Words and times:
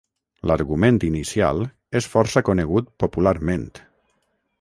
L'argument 0.51 0.95
inicial 1.07 1.61
és 1.99 2.07
força 2.13 2.43
conegut 2.47 2.89
popularment. 3.05 3.69